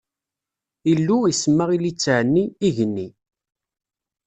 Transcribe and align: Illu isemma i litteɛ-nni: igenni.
Illu 0.91 1.17
isemma 1.31 1.65
i 1.75 1.77
litteɛ-nni: 1.83 2.45
igenni. 2.67 3.07